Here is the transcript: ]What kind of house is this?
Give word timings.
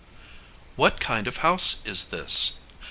]What 0.77 0.99
kind 0.99 1.27
of 1.27 1.37
house 1.45 1.85
is 1.85 2.05
this? 2.09 2.53